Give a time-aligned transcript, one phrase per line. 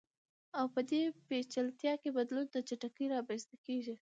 [0.59, 3.95] او په دې پېچلتیا کې بدلون په چټکۍ رامنځته کیږي.